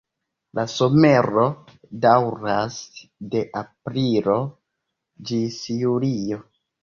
[0.59, 1.43] La somero
[2.05, 2.79] daŭras
[3.35, 4.37] de aprilo
[5.31, 6.41] ĝis julio.